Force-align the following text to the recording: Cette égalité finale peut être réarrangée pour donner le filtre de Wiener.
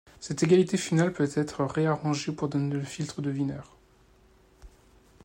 Cette 0.19 0.41
égalité 0.41 0.77
finale 0.77 1.13
peut 1.13 1.29
être 1.35 1.63
réarrangée 1.63 2.31
pour 2.31 2.47
donner 2.47 2.73
le 2.73 2.81
filtre 2.83 3.21
de 3.21 3.31
Wiener. 3.31 3.61